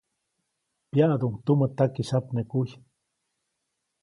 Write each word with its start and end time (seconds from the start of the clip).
Pyaʼduʼuŋ 0.91 1.35
tumä 1.45 1.67
takisyapnekuy. 1.77 2.69